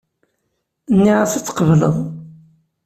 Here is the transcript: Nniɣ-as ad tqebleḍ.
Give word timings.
Nniɣ-as 0.95 1.33
ad 1.37 1.43
tqebleḍ. 1.43 1.95